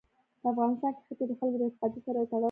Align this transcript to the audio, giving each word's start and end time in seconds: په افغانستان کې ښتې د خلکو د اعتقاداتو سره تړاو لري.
په 0.41 0.45
افغانستان 0.51 0.91
کې 0.95 1.01
ښتې 1.07 1.25
د 1.29 1.31
خلکو 1.39 1.57
د 1.59 1.61
اعتقاداتو 1.65 2.03
سره 2.05 2.19
تړاو 2.29 2.31
لري. 2.31 2.39